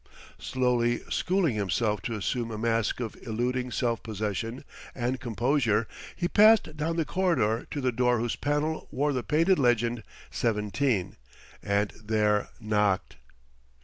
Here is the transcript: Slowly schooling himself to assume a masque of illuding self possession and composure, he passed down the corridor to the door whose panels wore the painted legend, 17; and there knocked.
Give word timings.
Slowly 0.39 1.01
schooling 1.11 1.53
himself 1.53 2.01
to 2.09 2.15
assume 2.15 2.49
a 2.49 2.57
masque 2.57 2.99
of 2.99 3.15
illuding 3.17 3.69
self 3.69 4.01
possession 4.01 4.63
and 4.95 5.19
composure, 5.19 5.87
he 6.15 6.27
passed 6.27 6.75
down 6.75 6.95
the 6.95 7.05
corridor 7.05 7.67
to 7.69 7.79
the 7.81 7.91
door 7.91 8.17
whose 8.17 8.35
panels 8.35 8.87
wore 8.89 9.13
the 9.13 9.21
painted 9.21 9.59
legend, 9.59 10.01
17; 10.31 11.17
and 11.61 11.91
there 12.01 12.49
knocked. 12.59 13.17